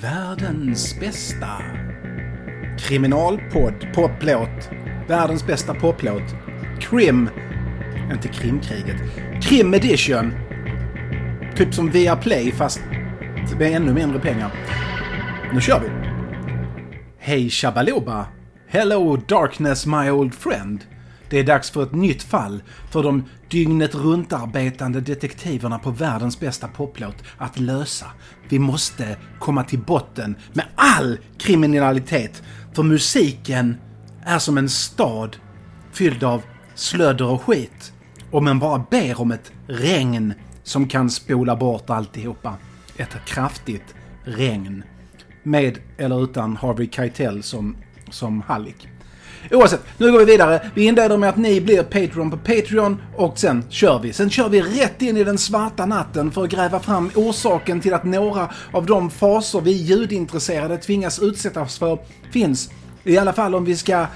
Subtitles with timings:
[0.00, 1.62] Världens bästa
[2.78, 4.70] kriminalpodd, poplåt.
[5.08, 6.22] Världens bästa poplåt.
[6.80, 7.30] Krim.
[8.12, 8.96] Inte krimkriget.
[9.42, 10.32] Krim edition.
[11.56, 12.80] Typ som Viaplay fast
[13.58, 14.52] med ännu mindre pengar.
[15.52, 15.88] Nu kör vi!
[17.18, 18.26] Hej Shabaloba!
[18.68, 20.95] Hello darkness my old friend!
[21.30, 26.40] Det är dags för ett nytt fall för de dygnet runt arbetande detektiverna på världens
[26.40, 28.06] bästa poplåt att lösa.
[28.48, 32.42] Vi måste komma till botten med all kriminalitet.
[32.72, 33.76] För musiken
[34.24, 35.36] är som en stad
[35.92, 36.42] fylld av
[36.74, 37.92] slödder och skit.
[38.30, 42.54] Och man bara ber om ett regn som kan spola bort alltihopa.
[42.96, 44.82] Ett kraftigt regn.
[45.42, 47.76] Med eller utan Harvey Keitel som,
[48.10, 48.88] som hallick.
[49.50, 50.70] Oavsett, nu går vi vidare.
[50.74, 54.12] Vi inleder med att ni blir Patreon på Patreon och sen kör vi.
[54.12, 57.94] Sen kör vi rätt in i den svarta natten för att gräva fram orsaken till
[57.94, 61.98] att några av de faser vi ljudintresserade tvingas utsättas för
[62.32, 62.70] finns.
[63.04, 64.06] I alla fall om vi ska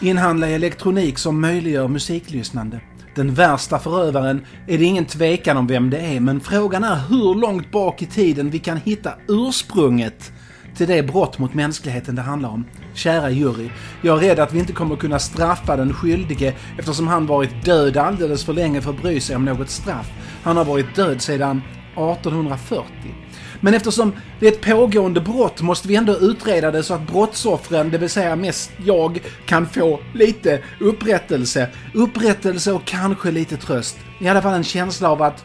[0.00, 2.80] inhandla elektronik som möjliggör musiklyssnande.
[3.14, 7.34] Den värsta förövaren är det ingen tvekan om vem det är, men frågan är hur
[7.34, 10.32] långt bak i tiden vi kan hitta ursprunget
[10.76, 12.64] till det brott mot mänskligheten det handlar om.
[12.94, 13.70] Kära jury,
[14.02, 17.96] jag är rädd att vi inte kommer kunna straffa den skyldige eftersom han varit död
[17.96, 20.10] alldeles för länge för att bry sig om något straff.
[20.42, 21.62] Han har varit död sedan
[21.96, 23.14] 1840.
[23.60, 27.90] Men eftersom det är ett pågående brott måste vi ändå utreda det så att brottsoffren,
[27.90, 31.68] det vill säga mest jag, kan få lite upprättelse.
[31.94, 33.98] Upprättelse och kanske lite tröst.
[34.18, 35.44] I alla fall en känsla av att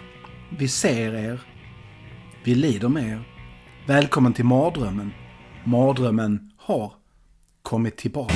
[0.49, 1.41] vi ser er.
[2.43, 3.23] Vi lider med er.
[3.85, 5.11] Välkommen till mardrömmen.
[5.63, 6.93] Mardrömmen har
[7.61, 8.33] kommit tillbaka.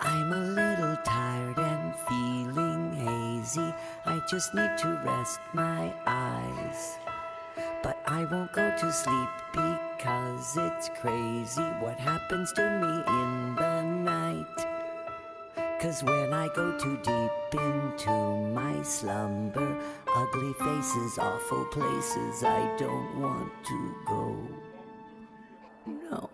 [0.00, 3.74] I'm a little tired and feeling hazy.
[4.06, 6.98] I just need to rest my eyes.
[7.82, 13.73] But I won't go to sleep because it's crazy what happens to me in the.
[15.84, 18.10] Cause when I go too deep into
[18.54, 19.78] my slumber,
[20.16, 24.48] ugly faces, awful places, I don't want to go.
[26.10, 26.30] No.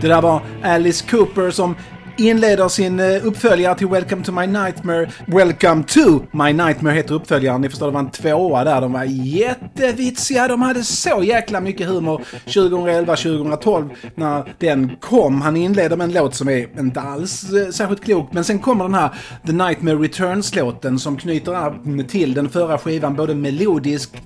[0.00, 1.74] Det där var Alice Cooper som
[2.18, 5.10] inleder sin eh, uppföljare till Welcome to my nightmare.
[5.26, 7.60] Welcome to my nightmare heter uppföljaren.
[7.60, 8.80] Ni förstår, det var en tvåa där.
[8.80, 10.48] De var jättevitsiga.
[10.48, 15.40] De hade så jäkla mycket humor 2011-2012 när den kom.
[15.40, 18.32] Han inleder med en låt som är inte alls eh, särskilt klok.
[18.32, 19.10] Men sen kommer den här
[19.46, 24.16] The Nightmare Returns-låten som knyter an till den förra skivan både melodiskt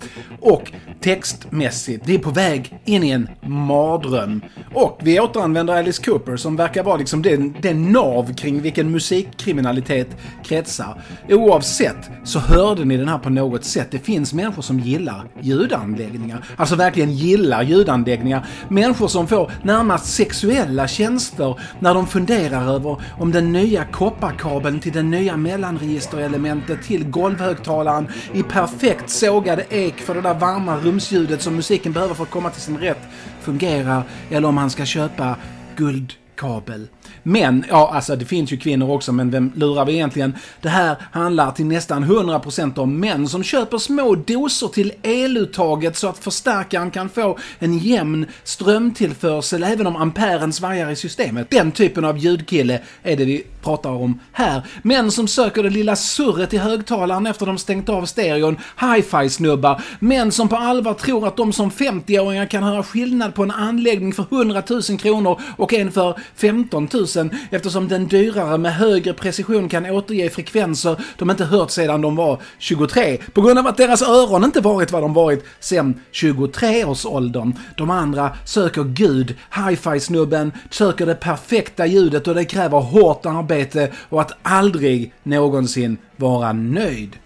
[0.40, 2.02] och textmässigt.
[2.06, 4.40] Vi är på väg in i en mardröm.
[4.74, 10.08] Och vi återanvänder Alice Cooper som verkar vara liksom den, den nav kring vilken musikkriminalitet
[10.44, 11.02] kretsar.
[11.28, 13.88] Oavsett så hörde ni den här på något sätt.
[13.90, 16.44] Det finns människor som gillar ljudanläggningar.
[16.56, 18.46] Alltså verkligen gillar ljudanläggningar.
[18.68, 24.92] Människor som får närmast sexuella tjänster när de funderar över om den nya kopparkabeln till
[24.92, 31.56] det nya mellanregisterelementet till golvhögtalaren i perfekt sågade ek för det där varma rumsljudet som
[31.56, 33.02] musiken behöver för att komma till sin rätt
[33.40, 35.36] fungerar eller om han ska köpa
[35.76, 36.88] guldkabel.
[37.22, 40.34] Men, ja alltså det finns ju kvinnor också, men vem lurar vi egentligen?
[40.60, 46.08] Det här handlar till nästan 100% om män som köper små doser till eluttaget så
[46.08, 51.50] att förstärkaren kan få en jämn strömtillförsel även om amperen svajar i systemet.
[51.50, 54.62] Den typen av ljudkille är det vi pratar om här.
[54.82, 58.56] Män som söker det lilla surret i högtalaren efter de stängt av stereon.
[58.80, 59.82] Hi-fi-snubbar.
[59.98, 64.12] Män som på allvar tror att de som 50-åringar kan höra skillnad på en anläggning
[64.12, 69.68] för 100 000 kronor och en för 15 000 eftersom den dyrare med högre precision
[69.68, 74.02] kan återge frekvenser de inte hört sedan de var 23 på grund av att deras
[74.02, 77.54] öron inte varit vad de varit sedan 23-årsåldern.
[77.76, 79.36] De andra söker Gud,
[79.68, 86.52] hi-fi-snubben söker det perfekta ljudet och det kräver hårt arbete och att aldrig någonsin vara
[86.52, 87.16] nöjd.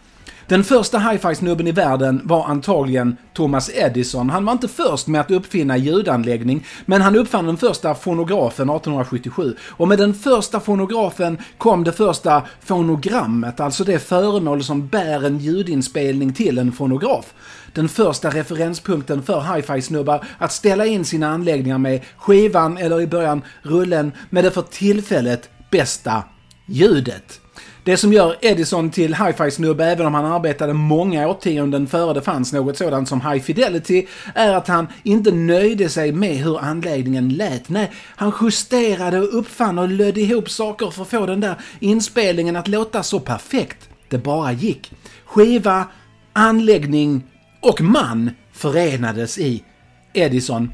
[0.48, 4.31] Den första hi-fi-snubben i världen var antagligen Thomas Edison.
[4.31, 9.56] Han var inte först med att uppfinna ljudanläggning, men han uppfann den första fonografen 1877.
[9.69, 15.38] Och med den första fonografen kom det första fonogrammet, alltså det föremål som bär en
[15.38, 17.34] ljudinspelning till en fonograf
[17.76, 23.42] den första referenspunkten för hi-fi-snubbar att ställa in sina anläggningar med skivan eller i början
[23.62, 26.22] rullen med det för tillfället bästa
[26.69, 27.40] ljudet.
[27.87, 32.53] Det som gör Edison till hi-fi-snubbe, även om han arbetade många årtionden före det fanns
[32.53, 37.69] något sådant som High Fidelity, är att han inte nöjde sig med hur anläggningen lät.
[37.69, 42.56] Nej, han justerade och uppfann och lödde ihop saker för att få den där inspelningen
[42.56, 44.93] att låta så perfekt det bara gick.
[45.25, 45.87] Skiva,
[46.33, 47.25] anläggning
[47.61, 49.65] och man förenades i
[50.12, 50.71] Edison.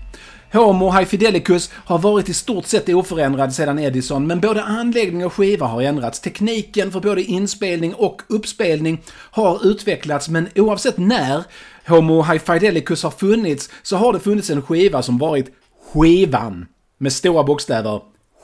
[0.52, 5.32] Homo High Fidelicus har varit i stort sett oförändrad sedan Edison, men både anläggning och
[5.32, 6.20] skiva har ändrats.
[6.20, 11.44] Tekniken för både inspelning och uppspelning har utvecklats, men oavsett när
[11.86, 15.46] Homo High Fidelicus har funnits så har det funnits en skiva som varit
[15.92, 16.66] skivan.
[16.98, 18.00] Med stora bokstäver.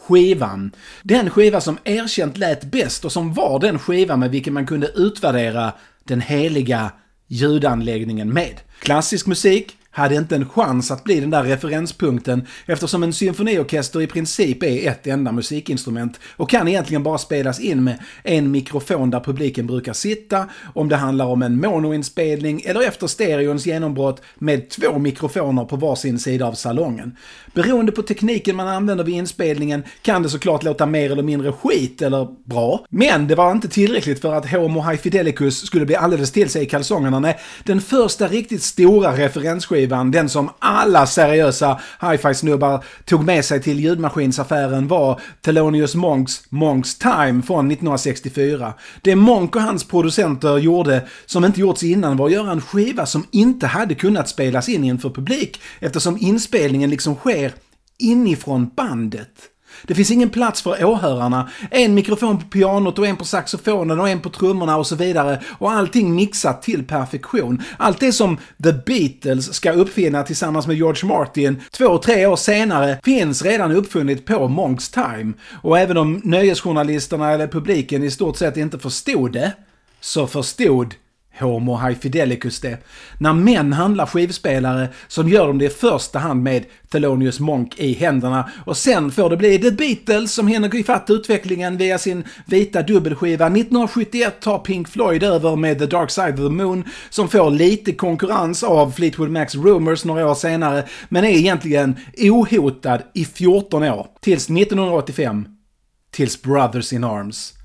[0.08, 0.72] Skivan.
[1.02, 4.86] Den skiva som erkänt lät bäst och som var den skiva med vilken man kunde
[4.86, 5.72] utvärdera
[6.04, 6.92] den heliga
[7.26, 8.60] ljudanläggningen med.
[8.80, 14.06] Klassisk musik, hade inte en chans att bli den där referenspunkten eftersom en symfoniorkester i
[14.06, 19.20] princip är ett enda musikinstrument och kan egentligen bara spelas in med en mikrofon där
[19.20, 24.98] publiken brukar sitta, om det handlar om en monoinspelning eller efter stereons genombrott med två
[24.98, 27.16] mikrofoner på varsin sida av salongen.
[27.54, 32.02] Beroende på tekniken man använder vid inspelningen kan det såklart låta mer eller mindre skit
[32.02, 36.32] eller bra, men det var inte tillräckligt för att Homo High Fidelicus skulle bli alldeles
[36.32, 37.20] till sig i kalsongerna.
[37.20, 43.62] Nej, den första riktigt stora referensskivan skivan, den som alla seriösa hi-fi-snubbar tog med sig
[43.62, 48.74] till ljudmaskinsaffären var Thelonious Monks Monks Time från 1964.
[49.02, 53.06] Det Monk och hans producenter gjorde, som inte gjorts innan, var att göra en skiva
[53.06, 57.52] som inte hade kunnat spelas in inför publik eftersom inspelningen liksom sker
[57.98, 59.30] inifrån bandet.
[59.82, 61.48] Det finns ingen plats för åhörarna.
[61.70, 65.42] En mikrofon på pianot och en på saxofonen och en på trummorna och så vidare.
[65.58, 67.62] Och allting mixat till perfektion.
[67.76, 73.00] Allt det som The Beatles ska uppfinna tillsammans med George Martin två, tre år senare
[73.04, 75.32] finns redan uppfunnit på Monks Time.
[75.62, 79.52] Och även om nöjesjournalisterna eller publiken i stort sett inte förstod det,
[80.00, 80.94] så förstod
[81.40, 82.78] Homo High Fidelicus det.
[83.18, 87.92] När män handlar skivspelare så gör de det i första hand med Thelonious Monk i
[87.92, 92.82] händerna och sen får det bli The Beatles som hinner ifatt utvecklingen via sin vita
[92.82, 93.46] dubbelskiva.
[93.46, 97.92] 1971 tar Pink Floyd över med The Dark Side of the Moon som får lite
[97.92, 104.06] konkurrens av Fleetwood Macs Rumors några år senare men är egentligen ohotad i 14 år.
[104.20, 105.46] Tills 1985.
[106.10, 107.57] Tills Brothers in Arms.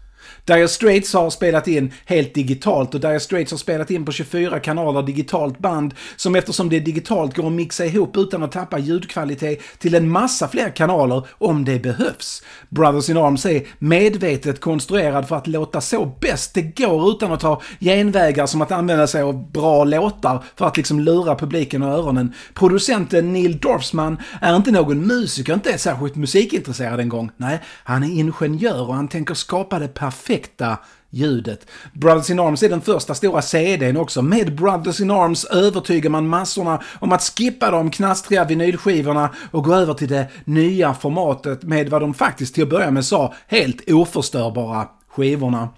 [0.46, 4.60] Dire Straits har spelat in helt digitalt och Dire Straits har spelat in på 24
[4.60, 8.80] kanaler digitalt band som eftersom det är digitalt går att mixa ihop utan att tappa
[8.80, 12.44] ljudkvalitet till en massa fler kanaler om det behövs.
[12.70, 17.40] Brothers in Arms är medvetet konstruerad för att låta så bäst det går utan att
[17.40, 21.94] ta genvägar som att använda sig av bra låtar för att liksom lura publiken och
[21.94, 22.34] öronen.
[22.54, 27.32] Producenten Neil Dorfsman är inte någon musiker, inte särskilt musikintresserad en gång.
[27.38, 30.78] Nej, han är ingenjör och han tänker skapa det perfekt perfekta
[31.10, 31.68] ljudet.
[31.94, 34.22] Brothers in Arms är den första stora CDn också.
[34.22, 39.74] Med Brothers in Arms övertygar man massorna om att skippa de knastriga vinylskivorna och gå
[39.74, 43.92] över till det nya formatet med vad de faktiskt till att börja med sa helt
[43.92, 45.70] oförstörbara skivorna.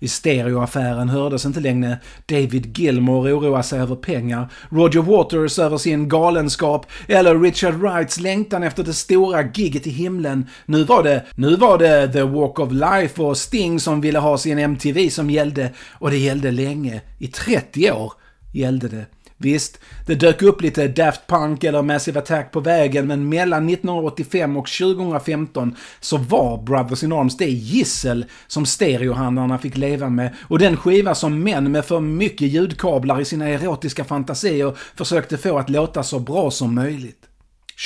[0.00, 6.08] I stereoaffären hördes inte längre David Gilmore oroa sig över pengar, Roger Waters över sin
[6.08, 10.46] galenskap eller Richard Wrights längtan efter det stora giget i himlen.
[10.66, 14.38] Nu var det, nu var det The Walk of Life och Sting som ville ha
[14.38, 17.00] sin MTV som gällde och det gällde länge.
[17.18, 18.12] I 30 år
[18.52, 19.06] gällde det.
[19.38, 24.56] Visst, det dök upp lite Daft Punk eller Massive Attack på vägen, men mellan 1985
[24.56, 30.58] och 2015 så var Brothers in Arms det gissel som stereohandlarna fick leva med och
[30.58, 35.70] den skiva som män med för mycket ljudkablar i sina erotiska fantasier försökte få att
[35.70, 37.26] låta så bra som möjligt.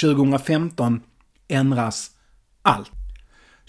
[0.03, 1.01] 2015
[1.49, 2.11] ändras
[2.63, 2.91] allt.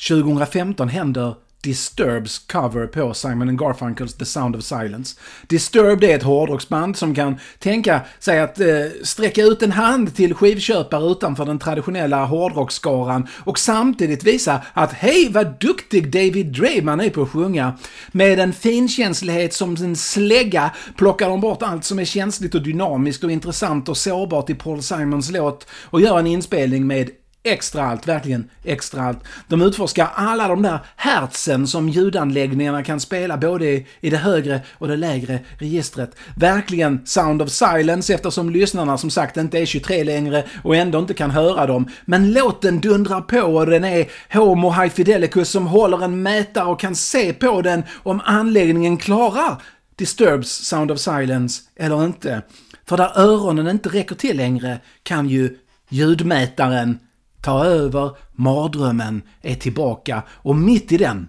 [0.07, 5.19] 2015 händer Disturbs cover på Simon Garfunkels The Sound of Silence.
[5.47, 8.67] Disturbed är ett hårdrocksband som kan tänka sig att eh,
[9.03, 15.29] sträcka ut en hand till skivköpare utanför den traditionella hårdrocksskaran och samtidigt visa att hej
[15.31, 17.77] vad duktig David Drayman är på att sjunga.
[18.11, 23.23] Med en finkänslighet som en slägga plockar de bort allt som är känsligt och dynamiskt
[23.23, 27.09] och intressant och sårbart i Paul Simons låt och gör en inspelning med
[27.43, 29.19] extra allt, verkligen extra allt.
[29.47, 33.65] De utforskar alla de där hertzen som ljudanläggningarna kan spela både
[33.99, 36.15] i det högre och det lägre registret.
[36.35, 41.13] Verkligen Sound of Silence eftersom lyssnarna som sagt inte är 23 längre och ändå inte
[41.13, 41.89] kan höra dem.
[42.05, 46.79] Men låten dundrar på och den är Homo High Fidelicus som håller en mätare och
[46.79, 49.61] kan se på den om anläggningen klarar
[49.95, 52.41] Disturbs Sound of Silence eller inte.
[52.85, 55.57] För där öronen inte räcker till längre kan ju
[55.89, 56.99] ljudmätaren
[57.41, 61.27] ta över, mardrömmen är tillbaka och mitt i den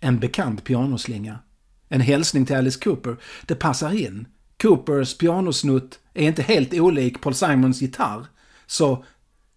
[0.00, 1.38] en bekant pianoslinga.
[1.88, 3.16] En hälsning till Alice Cooper.
[3.46, 4.26] Det passar in.
[4.62, 8.26] Coopers pianosnutt är inte helt olik Paul Simons gitarr.
[8.66, 9.04] Så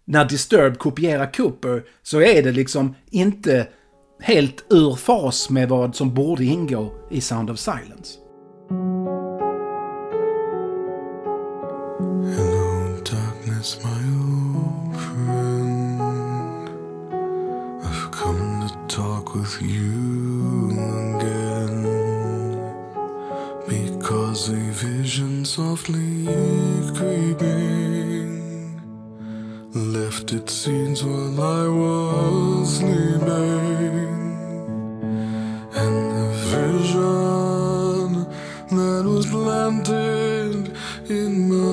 [0.04, 3.68] när Disturbed kopierar Cooper så är det liksom inte
[4.20, 8.18] helt ur fas med vad som borde ingå i Sound of Silence.
[12.36, 13.78] Hello, darkness,
[19.46, 20.70] with you
[21.16, 21.82] again.
[23.68, 26.26] Because a vision softly
[26.96, 28.30] creeping
[29.72, 34.16] left its scenes while I was sleeping.
[35.82, 38.08] And the vision
[38.78, 40.76] that was planted
[41.08, 41.65] in my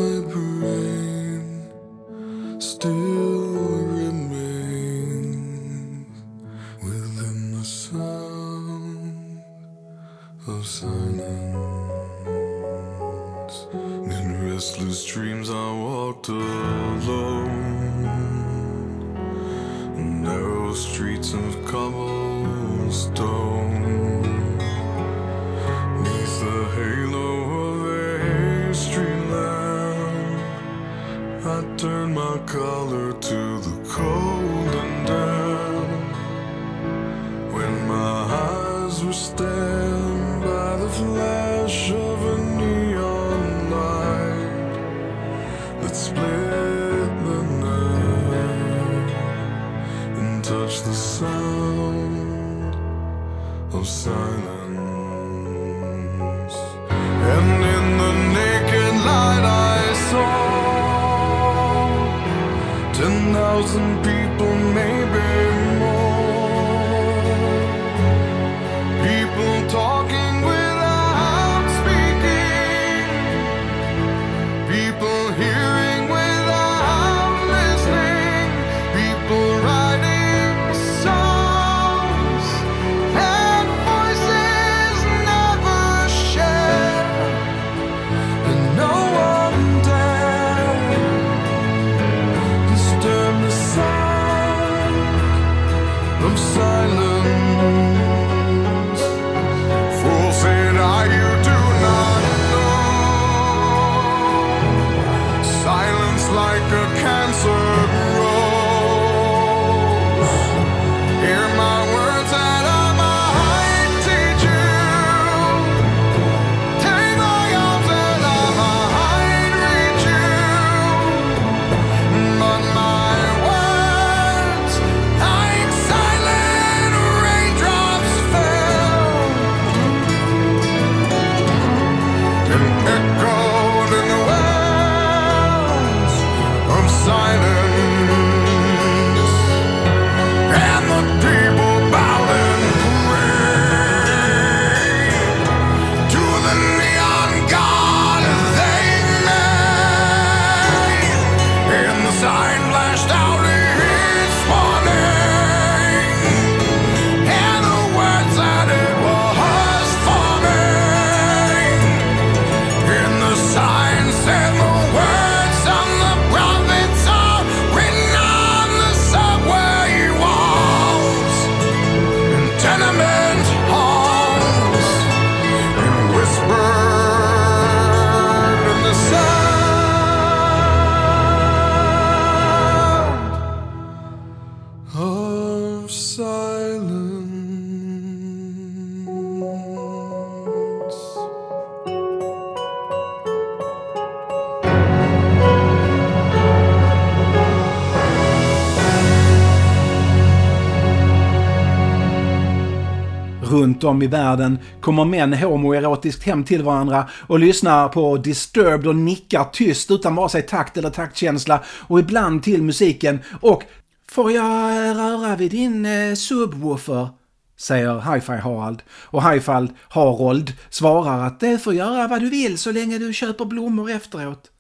[203.84, 208.96] Runt om i världen kommer män homoerotiskt hem till varandra och lyssnar på Disturbed och
[208.96, 213.64] nickar tyst utan vare sig takt eller taktkänsla och ibland till musiken och
[214.10, 217.10] Får jag röra vid din eh, subwoofer?
[217.58, 218.82] säger Hi-Fi Harald.
[218.92, 223.46] Och Hi-Fi Harold svarar att det får göra vad du vill så länge du köper
[223.46, 224.52] blommor efteråt.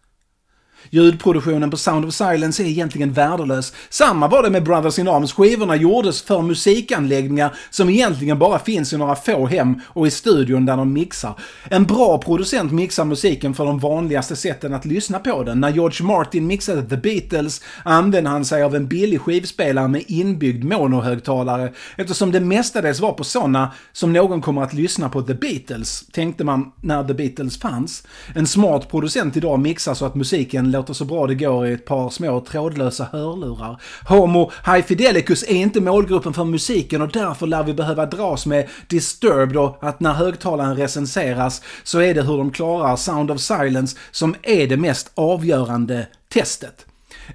[0.89, 3.73] Ljudproduktionen på Sound of Silence är egentligen värdelös.
[3.89, 5.33] Samma var det med Brothers in Arms.
[5.33, 10.65] Skivorna gjordes för musikanläggningar som egentligen bara finns i några få hem och i studion
[10.65, 11.39] där de mixar.
[11.69, 15.59] En bra producent mixar musiken för de vanligaste sätten att lyssna på den.
[15.59, 20.63] När George Martin mixade The Beatles använde han sig av en billig skivspelare med inbyggd
[20.63, 26.05] monohögtalare eftersom det mestadels var på sådana som någon kommer att lyssna på The Beatles,
[26.11, 28.03] tänkte man när The Beatles fanns.
[28.35, 31.86] En smart producent idag mixar så att musiken låter så bra det går i ett
[31.86, 33.82] par små trådlösa hörlurar.
[34.08, 38.70] Homo High Fidelicus är inte målgruppen för musiken och därför lär vi behöva dras med
[38.88, 43.98] Disturbed och att när högtalaren recenseras så är det hur de klarar Sound of Silence
[44.12, 46.86] som är det mest avgörande testet.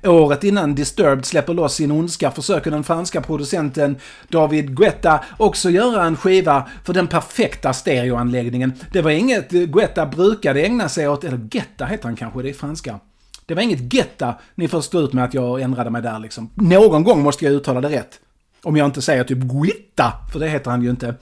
[0.04, 3.96] Året innan Disturbed släpper loss sin ondska försöker den franska producenten
[4.28, 8.72] David Guetta också göra en skiva för den perfekta stereoanläggningen.
[8.92, 12.54] Det var inget Guetta brukade ägna sig åt, eller Guetta heter han kanske, det är
[12.54, 13.00] franska.
[13.48, 16.50] Det var inget getta, ni får stå ut med att jag ändrade mig där liksom.
[16.54, 18.20] Någon gång måste jag uttala det rätt.
[18.62, 21.14] Om jag inte säger typ Guitta, för det heter han ju inte.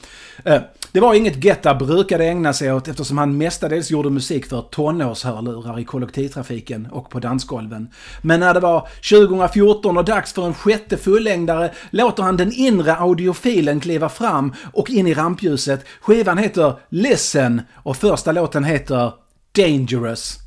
[0.45, 0.61] Eh,
[0.93, 5.79] det var inget Getta brukade ägna sig åt eftersom han mestadels gjorde musik för tonårshörlurar
[5.79, 7.89] i kollektivtrafiken och på dansgolven.
[8.23, 12.97] Men när det var 2014 och dags för en sjätte fullängdare låter han den inre
[12.97, 15.85] audiofilen kliva fram och in i rampljuset.
[16.01, 19.13] Skivan heter Listen och första låten heter
[19.57, 20.46] Dangerous.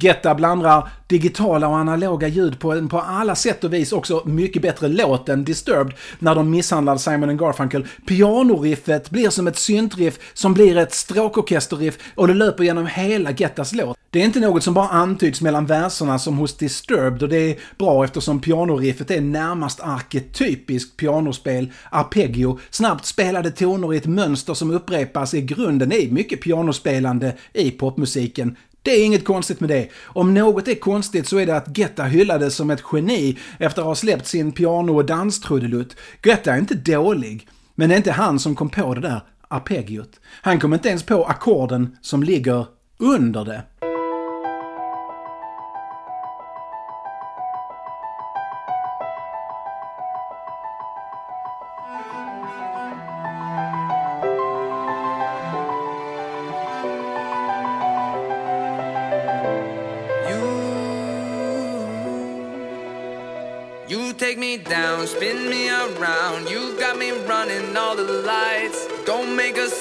[0.00, 4.88] Getta blandar digitala och analoga ljud på på alla sätt och vis också mycket bättre
[4.88, 7.86] låt än Disturbed när de misshandlar Simon Garfunkel.
[8.06, 13.72] Pianoriffet blir som ett syntriff som blir ett stråkorkesterriff och det löper genom hela Gettas
[13.72, 13.96] låt.
[14.10, 17.56] Det är inte något som bara antyds mellan verserna som hos Disturbed och det är
[17.78, 24.70] bra eftersom pianoriffet är närmast arketypiskt pianospel, arpeggio, snabbt spelade toner i ett mönster som
[24.70, 28.56] upprepas i grunden är mycket pianospelande i popmusiken.
[28.86, 29.88] Det är inget konstigt med det.
[30.02, 33.86] Om något är konstigt så är det att Getta hyllades som ett geni efter att
[33.86, 35.96] ha släppt sin piano och danstrudelutt.
[36.22, 40.20] Getta är inte dålig, men det är inte han som kom på det där arpeggiot.
[40.42, 42.66] Han kom inte ens på ackorden som ligger
[42.98, 43.62] under det.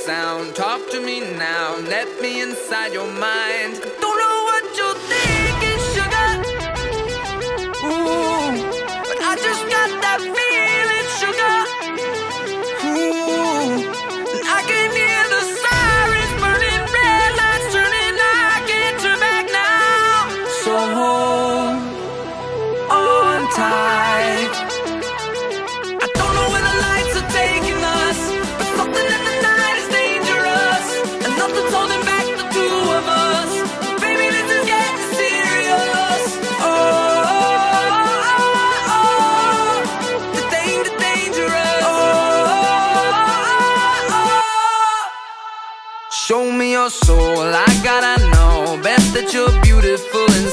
[0.06, 1.78] Sound, talk to me now.
[1.78, 3.82] Let me inside your mind.
[4.00, 6.30] Don't know what you're thinking, sugar.
[7.90, 8.54] Ooh,
[9.08, 11.58] but I just got that feeling, sugar.
[12.86, 13.82] Ooh,
[14.36, 18.16] and I can hear the sirens burning, red lights turning.
[18.22, 20.30] I can't turn back now.
[20.62, 21.82] So hold
[22.92, 23.85] on tight.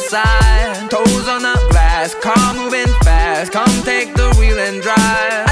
[0.02, 0.90] Inside.
[0.90, 3.52] Toes on the glass, car moving fast.
[3.52, 5.51] Come take the wheel and drive.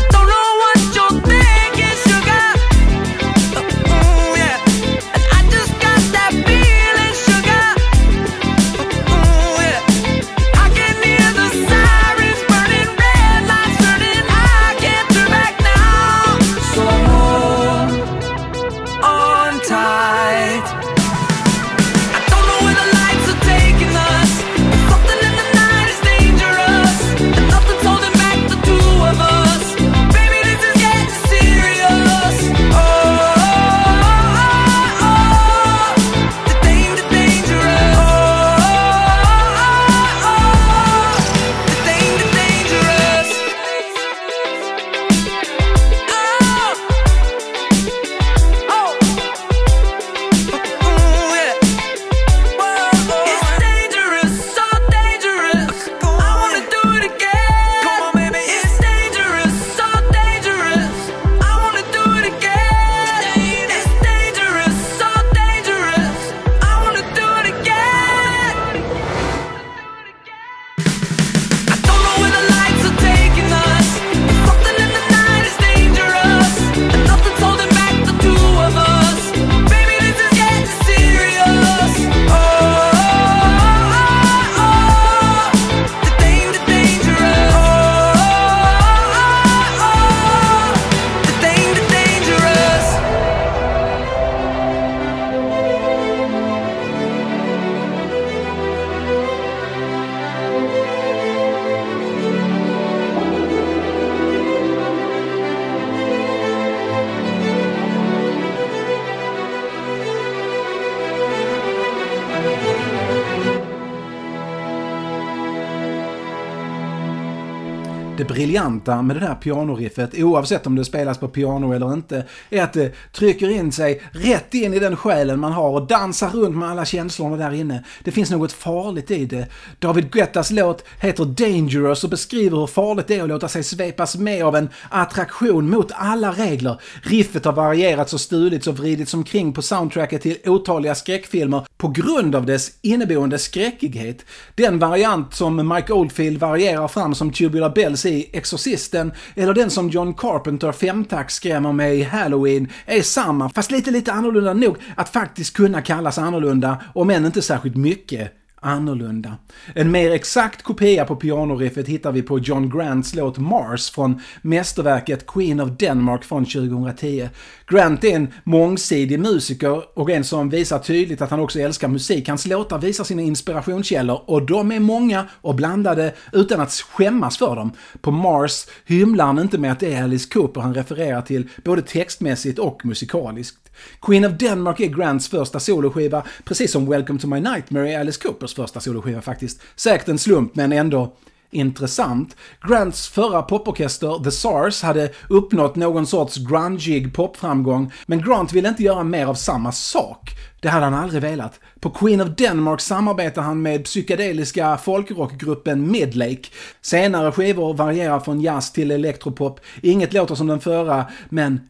[118.61, 122.73] Briljanta med det där pianoriffet, oavsett om det spelas på piano eller inte, är att
[122.73, 126.71] det trycker in sig rätt in i den själen man har och dansar runt med
[126.71, 127.85] alla känslorna där inne.
[128.05, 129.47] Det finns något farligt i det.
[129.79, 134.17] David Guettas låt heter Dangerous och beskriver hur farligt det är att låta sig svepas
[134.17, 136.81] med av en attraktion mot alla regler.
[137.03, 142.35] Riffet har varierats och stulits och vridits omkring på soundtracket till otaliga skräckfilmer på grund
[142.35, 144.25] av dess inneboende skräckighet.
[144.55, 149.89] Den variant som Mike Oldfield varierar fram som Tubular Bells i Exorcisten eller den som
[149.89, 155.09] John Carpenter femtakt skrämmer med i Halloween är samma, fast lite lite annorlunda nog att
[155.09, 159.37] faktiskt kunna kallas annorlunda, om än inte särskilt mycket annorlunda.
[159.75, 165.27] En mer exakt kopia på pianoriffet hittar vi på John Grants låt Mars från mästerverket
[165.27, 167.29] Queen of Denmark från 2010.
[167.67, 172.29] Grant är en mångsidig musiker och en som visar tydligt att han också älskar musik.
[172.29, 177.57] Hans låtar visar sina inspirationskällor och de är många och blandade utan att skämmas för
[177.57, 177.73] dem.
[178.01, 181.83] På Mars hymlar han inte med att det är Alice Cooper han refererar till både
[181.83, 183.70] textmässigt och musikaliskt.
[184.03, 188.21] Queen of Denmark är Grants första soloskiva, precis som Welcome to My Nightmare är Alice
[188.23, 189.61] Coopers första soloskiva faktiskt.
[189.77, 191.13] Säkert en slump, men ändå
[191.51, 192.37] intressant.
[192.69, 198.83] Grants förra poporkester, The SARS, hade uppnått någon sorts grungig popframgång, men Grant ville inte
[198.83, 200.31] göra mer av samma sak.
[200.61, 201.61] Det hade han aldrig velat.
[201.81, 206.49] På Queen of Denmark samarbetar han med psykedeliska folkrockgruppen Midlake.
[206.81, 209.61] Senare skivor varierar från jazz till elektropop.
[209.83, 211.61] Inget låter som den förra, men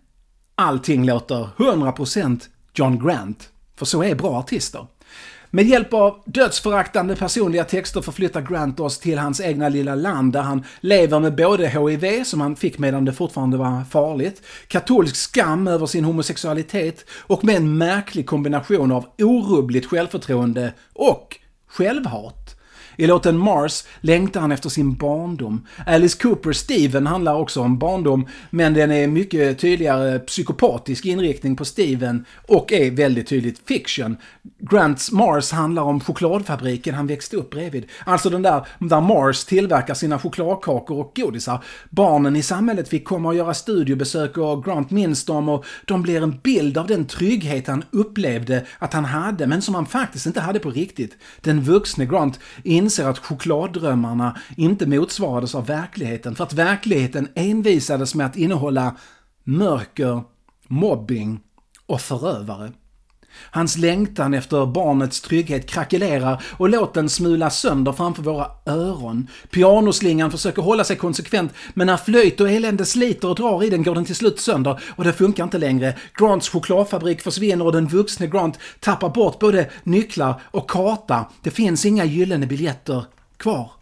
[0.60, 2.40] allting låter 100%
[2.74, 3.48] John Grant.
[3.76, 4.86] För så är bra artister.
[5.50, 10.42] Med hjälp av dödsföraktande personliga texter förflyttar Grant oss till hans egna lilla land där
[10.42, 15.68] han lever med både HIV, som han fick medan det fortfarande var farligt, katolsk skam
[15.68, 22.59] över sin homosexualitet och med en märklig kombination av orubbligt självförtroende och självhat.
[23.00, 25.66] I låten Mars längtar han efter sin barndom.
[25.86, 31.64] Alice Cooper Steven handlar också om barndom, men den är mycket tydligare psykopatisk inriktning på
[31.64, 34.16] Steven och är väldigt tydligt fiction.
[34.58, 37.86] Grants Mars handlar om chokladfabriken han växte upp bredvid.
[38.04, 41.64] Alltså den där, där Mars tillverkar sina chokladkakor och godisar.
[41.90, 46.22] Barnen i samhället fick komma och göra studiebesök och Grant minns dem och de blir
[46.22, 50.40] en bild av den trygghet han upplevde att han hade, men som han faktiskt inte
[50.40, 51.16] hade på riktigt.
[51.40, 58.14] Den vuxne Grant inser inser att chokladdrömmarna inte motsvarades av verkligheten, för att verkligheten envisades
[58.14, 58.96] med att innehålla
[59.44, 60.22] mörker,
[60.66, 61.40] mobbing
[61.86, 62.72] och förövare.
[63.50, 69.26] Hans längtan efter barnets trygghet krackelerar och låten smulas sönder framför våra öron.
[69.50, 73.82] Pianoslingan försöker hålla sig konsekvent, men när flöjt och elände sliter och drar i den
[73.82, 75.96] går den till slut sönder och det funkar inte längre.
[76.18, 81.24] Grants chokladfabrik försvinner och den vuxne Grant tappar bort både nycklar och karta.
[81.42, 83.04] Det finns inga gyllene biljetter
[83.36, 83.79] kvar.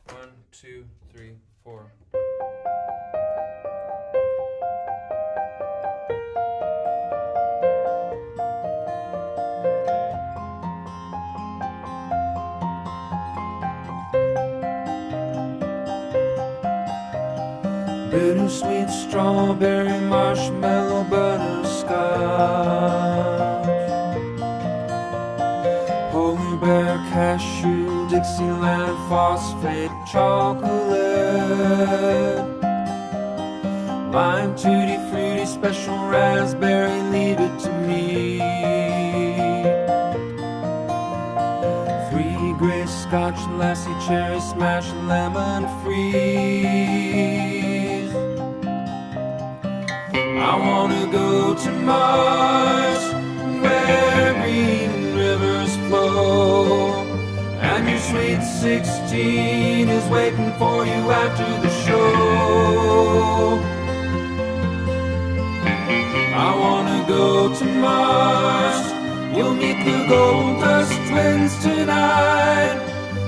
[18.18, 21.86] Bittersweet strawberry marshmallow butterscotch.
[26.10, 30.98] Holy Bear cashew Dixieland phosphate chocolate.
[34.12, 38.38] Lime tutti fruity special raspberry leave it to me.
[42.10, 46.97] Three gray scotch lassie cherry smash lemon freeze
[51.10, 53.02] go to Mars
[53.62, 57.04] where green rivers flow
[57.60, 63.58] and your sweet 16 is waiting for you after the show.
[66.34, 68.92] I wanna go to Mars.
[69.36, 72.76] You'll meet the Gold Dust Twins tonight.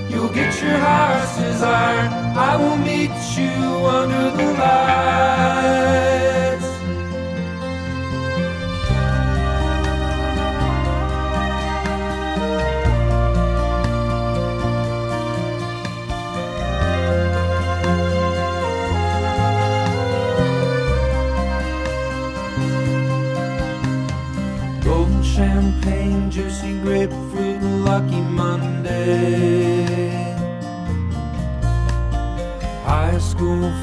[0.09, 2.09] You'll get your heart's desire.
[2.35, 3.51] I will meet you
[3.85, 6.30] under the lights.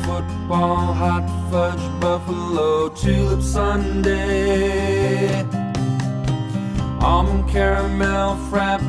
[0.08, 5.44] Football, hot fudge, buffalo, tulip Sunday.
[7.00, 8.80] Almond caramel, frappe,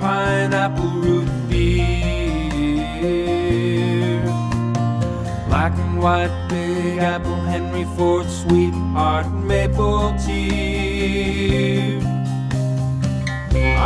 [0.00, 1.82] pineapple root beer.
[5.48, 12.00] Black and white, big apple, Henry Ford, sweetheart, maple tea.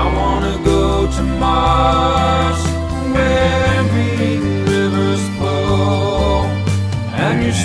[0.01, 0.83] I wanna go
[1.17, 2.60] to Mars,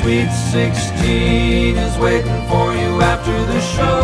[0.06, 4.04] sweet 16 is waiting for you after the show.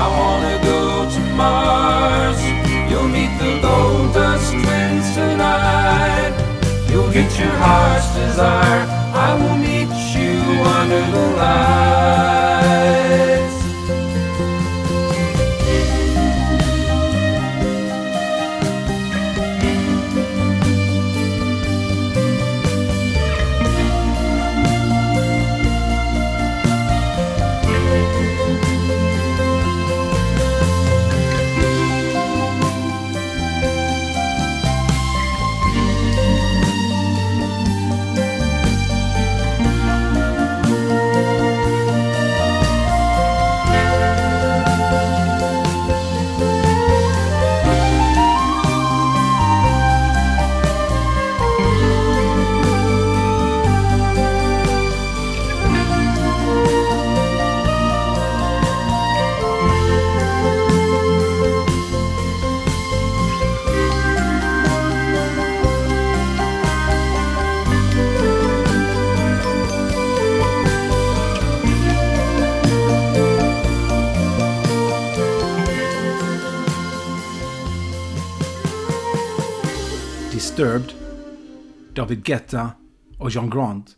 [0.00, 2.40] I wanna go to Mars.
[2.90, 6.32] You'll meet the gold dust twins tonight.
[6.88, 8.97] You'll get your heart's desire.
[82.08, 82.70] David Guetta
[83.18, 83.96] och John Grant.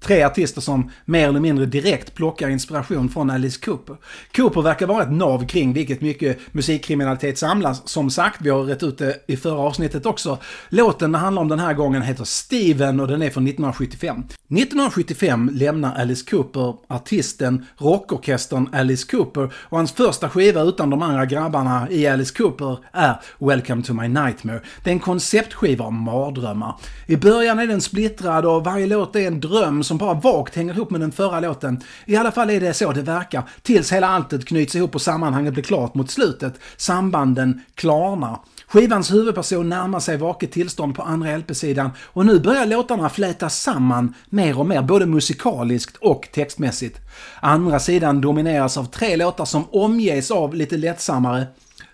[0.00, 3.96] Tre artister som mer eller mindre direkt plockar inspiration från Alice Cooper.
[4.36, 7.88] Cooper verkar vara ett nav kring vilket mycket musikkriminalitet samlas.
[7.88, 10.38] Som sagt, vi har rätt ut det i förra avsnittet också.
[10.68, 14.16] Låten det handlar om den här gången heter Steven och den är från 1975.
[14.18, 21.26] 1975 lämnar Alice Cooper artisten, rockorkestern Alice Cooper och hans första skiva utan de andra
[21.26, 24.60] grabbarna i Alice Cooper är Welcome to my nightmare.
[24.84, 26.74] Det är en konceptskiva om mardrömmar.
[27.06, 30.74] I början är den splittrad och varje låt är en dröm som bara vagt hänger
[30.74, 31.80] ihop med den förra låten.
[32.06, 35.54] I alla fall är det så det verkar, tills hela alltet knyts ihop och sammanhanget
[35.54, 36.54] blir klart mot slutet.
[36.76, 38.38] Sambanden klarnar.
[38.66, 44.14] Skivans huvudperson närmar sig vaket tillstånd på andra LP-sidan och nu börjar låtarna flätas samman
[44.28, 46.98] mer och mer, både musikaliskt och textmässigt.
[47.40, 51.46] Andra sidan domineras av tre låtar som omges av lite lättsammare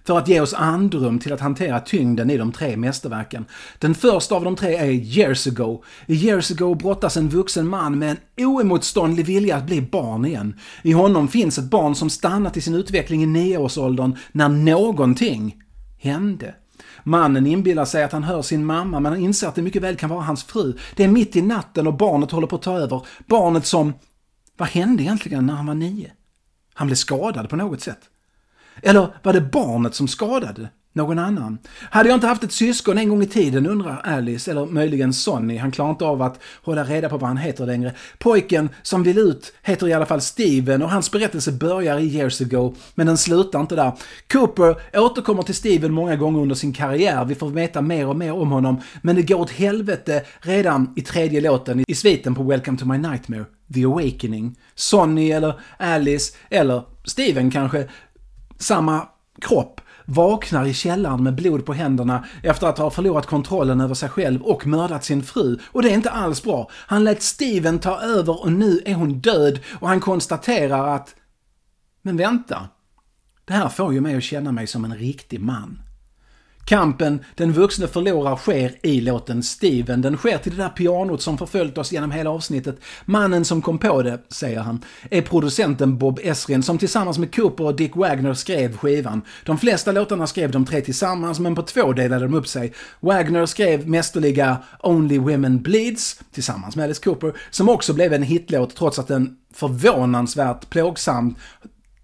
[0.07, 3.45] för att ge oss andrum till att hantera tyngden i de tre mästerverken.
[3.79, 5.83] Den första av de tre är Years ago.
[6.07, 10.61] I Years ago brottas en vuxen man med en oemotståndlig vilja att bli barn igen.
[10.83, 15.57] I honom finns ett barn som stannat i sin utveckling i nioårsåldern när någonting
[15.99, 16.55] hände.
[17.03, 19.97] Mannen inbillar sig att han hör sin mamma men han inser att det mycket väl
[19.97, 20.77] kan vara hans fru.
[20.97, 23.07] Det är mitt i natten och barnet håller på att ta över.
[23.27, 23.93] Barnet som...
[24.57, 26.13] Vad hände egentligen när han var nio?
[26.75, 27.99] Han blev skadad på något sätt.
[28.87, 31.59] Eller var det barnet som skadade någon annan?
[31.91, 35.57] Hade jag inte haft ett syskon en gång i tiden undrar Alice, eller möjligen Sonny.
[35.57, 37.95] Han klarar inte av att hålla reda på vad han heter längre.
[38.19, 42.41] Pojken som vill ut heter i alla fall Steven och hans berättelse börjar i years
[42.41, 43.93] ago, men den slutar inte där.
[44.33, 47.25] Cooper återkommer till Steven många gånger under sin karriär.
[47.25, 51.03] Vi får veta mer och mer om honom, men det går åt helvete redan i
[51.03, 53.45] tredje låten i sviten på Welcome to my nightmare.
[53.75, 54.57] The Awakening.
[54.75, 57.89] Sonny eller Alice, eller Steven kanske,
[58.59, 59.09] samma
[59.41, 64.09] kropp vaknar i källaren med blod på händerna efter att ha förlorat kontrollen över sig
[64.09, 65.59] själv och mördat sin fru.
[65.67, 66.71] Och det är inte alls bra.
[66.73, 71.15] Han lät Steven ta över och nu är hon död och han konstaterar att...
[72.03, 72.69] Men vänta.
[73.45, 75.84] Det här får ju mig att känna mig som en riktig man.
[76.65, 80.03] Kampen den vuxne förlorar sker i låten Steven.
[80.03, 82.77] Den sker till det där pianot som förföljt oss genom hela avsnittet.
[83.05, 87.65] Mannen som kom på det, säger han, är producenten Bob Esrin som tillsammans med Cooper
[87.65, 89.23] och Dick Wagner skrev skivan.
[89.45, 92.73] De flesta låtarna skrev de tre tillsammans men på två delade de upp sig.
[93.01, 98.77] Wagner skrev mästerliga Only Women Bleeds tillsammans med Alice Cooper som också blev en hitlåt
[98.77, 101.39] trots att den förvånansvärt plågsamt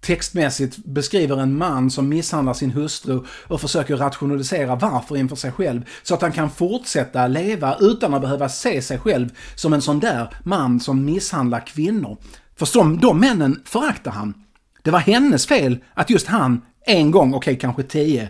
[0.01, 5.81] textmässigt beskriver en man som misshandlar sin hustru och försöker rationalisera varför inför sig själv
[6.03, 9.99] så att han kan fortsätta leva utan att behöva se sig själv som en sån
[9.99, 12.17] där man som misshandlar kvinnor.
[12.55, 14.33] För som de männen föraktar han.
[14.83, 18.29] Det var hennes fel att just han en gång, okej okay, kanske tio,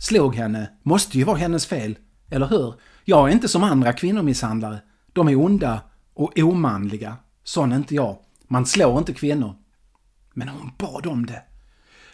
[0.00, 0.70] slog henne.
[0.82, 1.96] Måste ju vara hennes fel,
[2.30, 2.74] eller hur?
[3.04, 4.78] Jag är inte som andra kvinnomisshandlare.
[5.12, 5.80] De är onda
[6.14, 7.16] och omanliga.
[7.44, 8.16] Sån är inte jag.
[8.48, 9.54] Man slår inte kvinnor.
[10.38, 11.42] Men hon bad om det.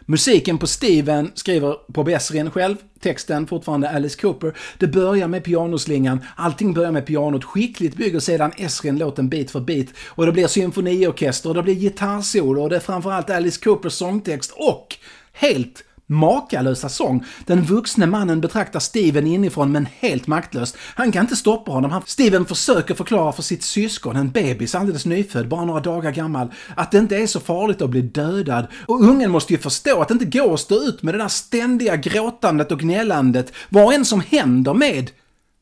[0.07, 4.57] Musiken på Steven skriver på Esrin själv, texten fortfarande Alice Cooper.
[4.79, 9.61] Det börjar med pianoslingan, allting börjar med pianot, skickligt bygger sedan Esrin låten bit för
[9.61, 13.93] bit och det blir symfoniorkester och det blir gitarrsolo och det är framförallt Alice Coopers
[13.93, 14.97] sångtext och
[15.33, 17.25] helt makalösa sång.
[17.47, 20.77] Den vuxne mannen betraktar Steven inifrån men helt maktlöst.
[20.95, 21.91] Han kan inte stoppa honom.
[21.91, 26.49] Han, Steven försöker förklara för sitt syskon, en bebis alldeles nyfödd, bara några dagar gammal,
[26.77, 28.67] att det inte är så farligt att bli dödad.
[28.87, 31.29] Och ungen måste ju förstå att det inte går att stå ut med det där
[31.29, 33.53] ständiga gråtandet och gnällandet.
[33.69, 35.11] Vad än som händer med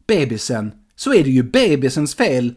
[0.07, 2.55] bebisen, så är det ju bebisens fel,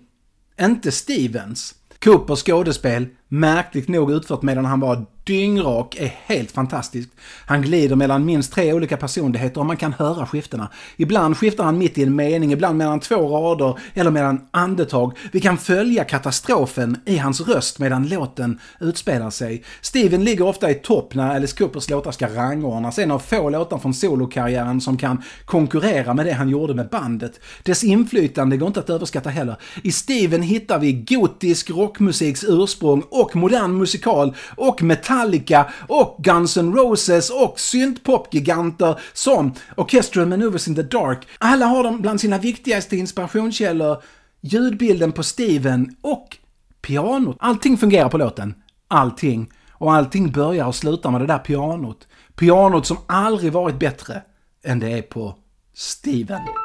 [0.61, 1.75] inte Stevens.
[1.99, 7.09] Coopers skådespel, märkligt nog utfört medan han var dyngrak, är helt fantastiskt.
[7.45, 10.71] Han glider mellan minst tre olika personligheter och man kan höra skiftena.
[10.97, 15.17] Ibland skiftar han mitt i en mening, ibland mellan två rader eller mellan andetag.
[15.31, 19.63] Vi kan följa katastrofen i hans röst medan låten utspelar sig.
[19.81, 23.77] Steven ligger ofta i topp när Alice Coopers låtar ska rangordnas, en av få låtar
[23.77, 27.39] från solokarriären som kan konkurrera med det han gjorde med bandet.
[27.63, 29.55] Dess inflytande går inte att överskatta heller.
[29.83, 36.73] I Steven hittar vi gotisk rockmusiks ursprung och modern musikal och Metallica och Guns N'
[36.73, 41.27] Roses och syntpopgiganter som Orchestral Maneuvers in the Dark.
[41.37, 44.03] Alla har de bland sina viktigaste inspirationskällor
[44.41, 46.37] ljudbilden på Steven och
[46.81, 47.37] pianot.
[47.39, 48.53] Allting fungerar på låten.
[48.87, 49.51] Allting.
[49.71, 52.07] Och allting börjar och slutar med det där pianot.
[52.35, 54.21] Pianot som aldrig varit bättre
[54.63, 55.35] än det är på
[55.73, 56.64] Steven.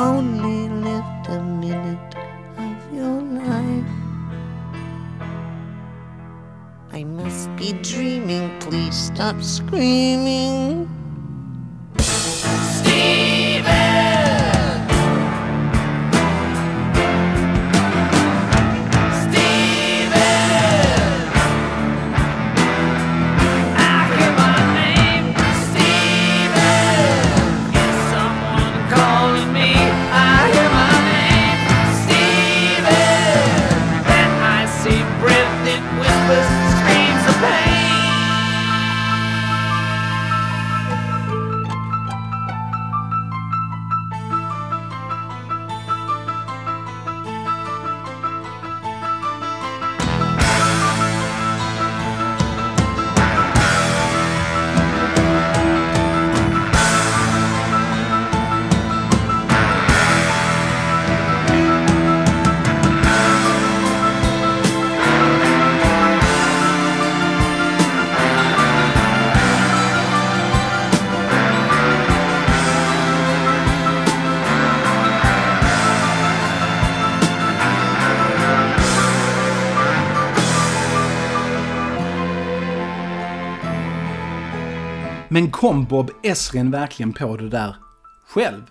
[0.00, 2.14] Only lived a minute
[2.56, 3.92] of your life.
[6.90, 8.48] I must be dreaming.
[8.60, 10.69] Please stop screaming.
[85.32, 87.76] Men kom Bob Esrin verkligen på det där
[88.28, 88.62] själv?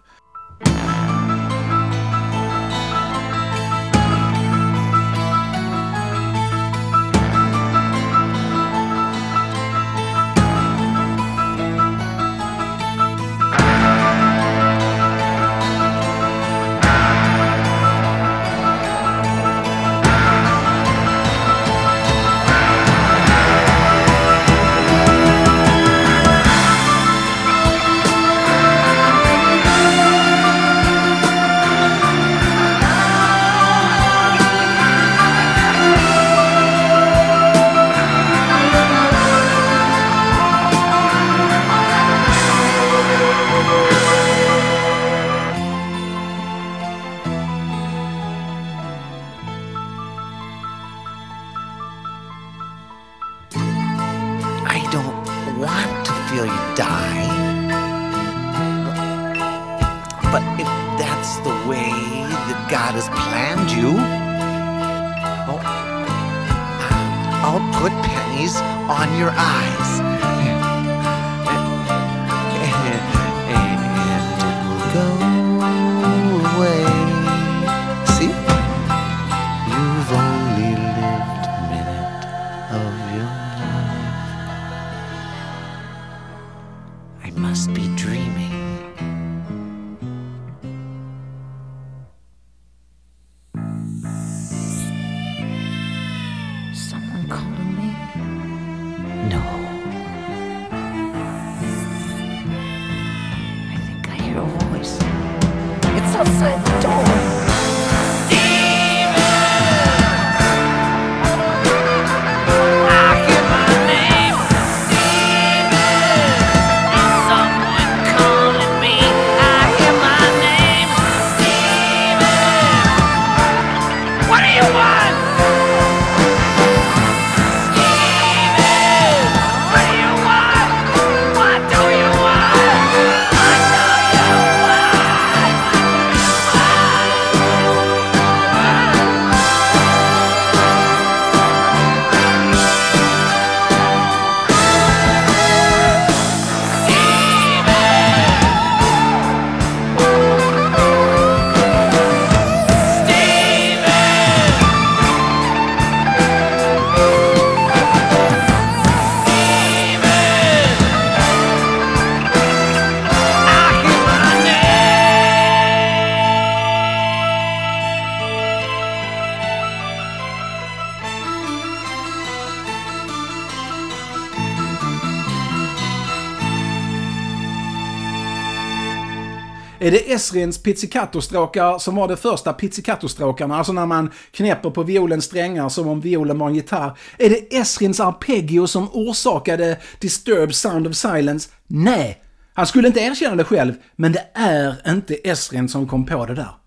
[179.81, 185.25] Är det Esrins pizzicato-stråkar som var de första pizzicato-stråkarna, alltså när man knäpper på violens
[185.25, 186.97] strängar som om violen var en gitarr?
[187.17, 191.49] Är det Esrins arpeggio som orsakade Disturbed Sound of Silence?
[191.67, 192.21] Nej!
[192.53, 196.35] Han skulle inte erkänna det själv, men det är inte Esrin som kom på det
[196.35, 196.58] där.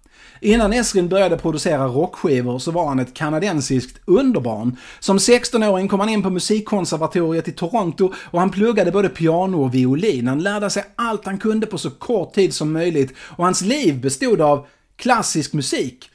[0.45, 4.77] Innan Esrin började producera rockskivor så var han ett kanadensiskt underbarn.
[5.01, 9.75] Som 16-åring kom han in på musikkonservatoriet i Toronto och han pluggade både piano och
[9.75, 10.29] violin.
[10.29, 14.01] Han lärde sig allt han kunde på så kort tid som möjligt och hans liv
[14.01, 14.67] bestod av
[14.97, 16.11] klassisk musik.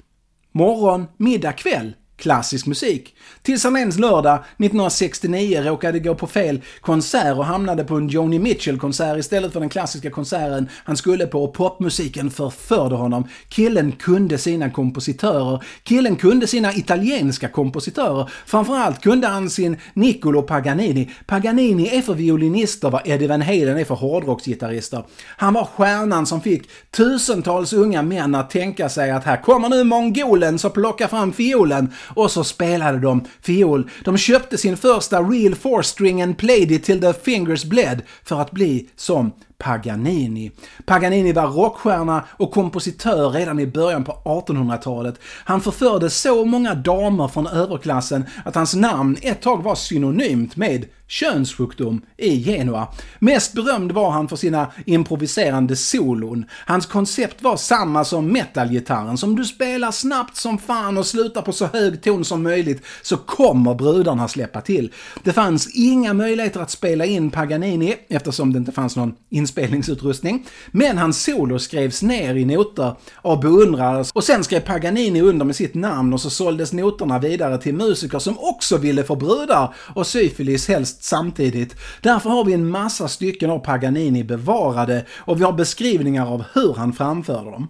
[0.51, 1.93] Morgon, middag, kväll.
[2.17, 3.15] Klassisk musik.
[3.41, 8.39] Tills han ens lördag 1969 råkade gå på fel konsert och hamnade på en Joni
[8.39, 13.27] Mitchell-konsert istället för den klassiska konserten han skulle på och popmusiken förförde honom.
[13.49, 15.63] Killen kunde sina kompositörer.
[15.83, 18.29] Killen kunde sina italienska kompositörer.
[18.45, 21.11] Framförallt kunde han sin Niccolo Paganini.
[21.25, 25.03] Paganini är för violinister vad Eddie Van Halen är för hårdrocksgitarrister.
[25.37, 29.83] Han var stjärnan som fick tusentals unga män att tänka sig att här kommer nu
[29.83, 33.89] mongolen så plocka fram fiolen och så spelade de fiol.
[34.03, 38.41] De köpte sin första Real Four String and played it till the fingers bled för
[38.41, 40.51] att bli som Paganini.
[40.85, 45.19] Paganini var rockstjärna och kompositör redan i början på 1800-talet.
[45.23, 50.85] Han förförde så många damer från överklassen att hans namn ett tag var synonymt med
[51.07, 52.87] könssjukdom i Genua.
[53.19, 56.45] Mest berömd var han för sina improviserande solon.
[56.65, 61.51] Hans koncept var samma som metalgitarren, som du spelar snabbt som fan och slutar på
[61.51, 64.93] så hög ton som möjligt så kommer brudarna släppa till.
[65.23, 70.45] Det fanns inga möjligheter att spela in Paganini eftersom det inte fanns någon inspelningsutrustning.
[70.71, 75.55] Men hans solo skrevs ner i noter av beundrare och sen skrev Paganini under med
[75.55, 80.07] sitt namn och så såldes noterna vidare till musiker som också ville få brudar och
[80.07, 81.75] syfilis helst samtidigt.
[82.01, 86.73] Därför har vi en massa stycken av Paganini bevarade och vi har beskrivningar av hur
[86.73, 87.67] han framförde dem.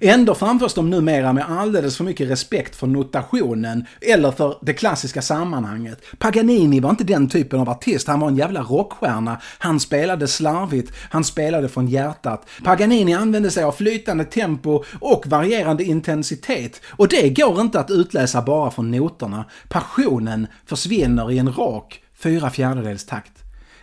[0.00, 5.22] Ändå framförs de numera med alldeles för mycket respekt för notationen eller för det klassiska
[5.22, 6.02] sammanhanget.
[6.18, 9.40] Paganini var inte den typen av artist, han var en jävla rockstjärna.
[9.58, 12.48] Han spelade slarvigt, han spelade från hjärtat.
[12.64, 16.80] Paganini använde sig av flytande tempo och varierande intensitet.
[16.88, 19.44] Och det går inte att utläsa bara från noterna.
[19.68, 23.32] Passionen försvinner i en rak fyra fjärdedels takt.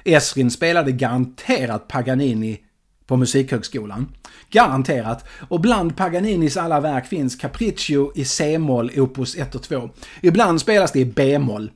[0.04, 2.60] Esrin spelade garanterat Paganini
[3.08, 4.08] på Musikhögskolan.
[4.50, 5.26] Garanterat.
[5.50, 9.90] Och bland Paganinis alla verk finns Capriccio i C-moll, opus 1 och 2.
[10.22, 11.72] Ibland spelas det i B-moll.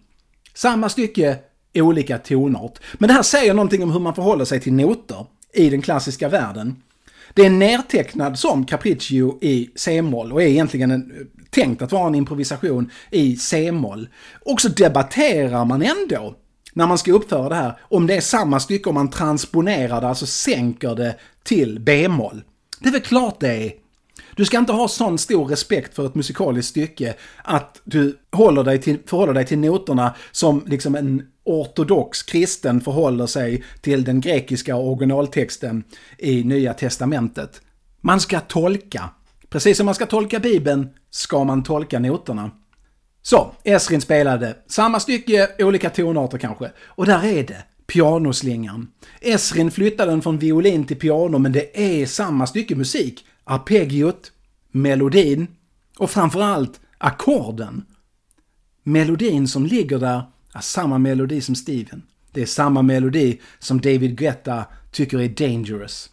[0.53, 1.38] Samma stycke,
[1.74, 2.80] olika tonart.
[2.93, 6.30] Men det här säger någonting om hur man förhåller sig till noter i den klassiska
[6.30, 6.76] världen.
[7.34, 12.16] Det är nertecknad som Capriccio i C-moll och är egentligen en, tänkt att vara en
[12.16, 14.09] improvisation i C-moll.
[14.45, 16.36] Och så debatterar man ändå
[16.74, 20.08] när man ska uppföra det här, om det är samma stycke om man transponerar det,
[20.08, 22.44] alltså sänker det till b-moll.
[22.80, 23.72] Det är väl klart det är.
[24.36, 28.82] Du ska inte ha sån stor respekt för ett musikaliskt stycke att du håller dig
[28.82, 34.76] till, förhåller dig till noterna som liksom en ortodox kristen förhåller sig till den grekiska
[34.76, 35.84] originaltexten
[36.18, 37.62] i Nya Testamentet.
[38.02, 39.10] Man ska tolka.
[39.50, 42.52] Precis som man ska tolka Bibeln ska man tolka noterna.
[43.22, 46.72] Så, Esrin spelade samma stycke, olika tonarter kanske.
[46.86, 48.88] Och där är det, pianoslingan.
[49.22, 53.26] Esrin flyttade den från violin till piano, men det är samma stycke musik.
[53.44, 54.32] Arpeggiot,
[54.72, 55.48] melodin
[55.98, 57.86] och framförallt ackorden.
[58.84, 62.02] Melodin som ligger där är samma melodi som Steven.
[62.32, 66.10] Det är samma melodi som David Guetta tycker är dangerous.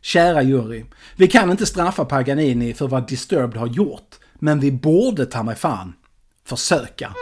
[0.00, 0.84] Kära jury,
[1.16, 5.56] vi kan inte straffa Paganini för vad Disturbed har gjort, men vi borde ta mig
[5.56, 5.92] fan
[6.46, 7.14] försöka.